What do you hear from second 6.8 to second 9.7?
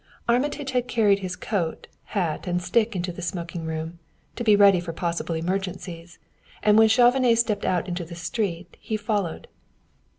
Chauvenet stepped out into the street he followed.